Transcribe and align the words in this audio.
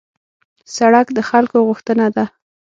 سړک 0.75 1.07
د 1.13 1.19
خلکو 1.29 1.57
غوښتنه 1.67 2.05
ده. 2.15 2.25